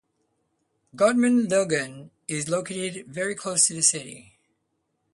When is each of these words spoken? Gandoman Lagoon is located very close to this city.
Gandoman 0.95 1.47
Lagoon 1.47 2.09
is 2.27 2.49
located 2.49 3.05
very 3.05 3.35
close 3.35 3.67
to 3.67 3.75
this 3.75 3.89
city. 3.89 4.33